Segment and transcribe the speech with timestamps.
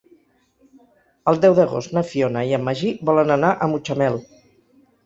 [1.31, 4.21] El deu d'agost na Fiona i en Magí volen anar a Mutxamel.